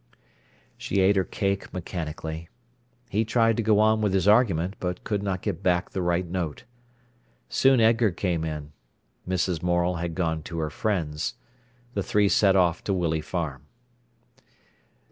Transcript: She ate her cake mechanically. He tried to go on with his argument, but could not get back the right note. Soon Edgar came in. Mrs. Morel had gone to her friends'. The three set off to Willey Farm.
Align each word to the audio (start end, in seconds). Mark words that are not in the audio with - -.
She 0.79 0.99
ate 0.99 1.15
her 1.15 1.23
cake 1.23 1.71
mechanically. 1.71 2.49
He 3.07 3.23
tried 3.23 3.55
to 3.57 3.61
go 3.61 3.77
on 3.79 4.01
with 4.01 4.15
his 4.15 4.27
argument, 4.27 4.77
but 4.79 5.03
could 5.03 5.21
not 5.21 5.43
get 5.43 5.61
back 5.61 5.91
the 5.91 6.01
right 6.01 6.25
note. 6.27 6.63
Soon 7.49 7.79
Edgar 7.79 8.09
came 8.09 8.43
in. 8.43 8.71
Mrs. 9.29 9.61
Morel 9.61 9.97
had 9.97 10.15
gone 10.15 10.41
to 10.41 10.57
her 10.57 10.71
friends'. 10.71 11.35
The 11.93 12.01
three 12.01 12.29
set 12.29 12.55
off 12.55 12.83
to 12.85 12.95
Willey 12.95 13.21
Farm. 13.21 13.67